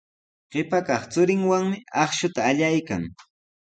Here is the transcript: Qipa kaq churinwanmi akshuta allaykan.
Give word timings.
Qipa 0.51 0.79
kaq 0.87 1.03
churinwanmi 1.11 1.77
akshuta 2.03 2.41
allaykan. 2.49 3.03